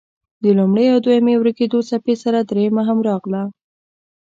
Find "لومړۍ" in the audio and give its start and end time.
0.57-0.85